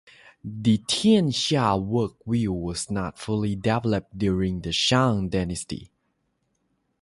The 0.43 0.79
"tianxia" 0.79 1.79
world 1.79 2.15
view 2.25 2.53
was 2.53 2.89
not 2.89 3.19
fully 3.19 3.55
developed 3.55 4.17
during 4.17 4.61
the 4.61 4.71
Shang 4.71 5.29
dynasty. 5.29 5.91